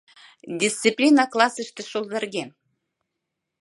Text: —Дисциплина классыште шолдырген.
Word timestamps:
—Дисциплина 0.61 1.23
классыште 1.33 1.81
шолдырген. 1.91 2.49